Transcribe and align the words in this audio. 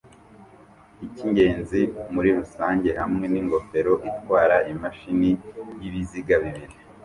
Icyingenzi 1.05 1.81
muri 2.13 2.29
rusange 2.37 2.89
hamwe 3.01 3.25
n'ingofero 3.33 3.93
itwara 4.09 4.55
imashini 4.71 5.31
yibiziga 5.81 6.33
bibiri 6.43 6.75